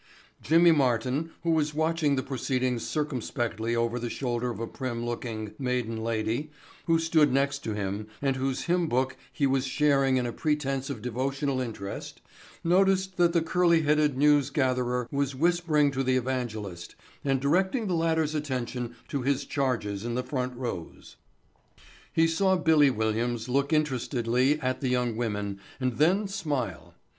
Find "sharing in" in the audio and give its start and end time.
9.67-10.25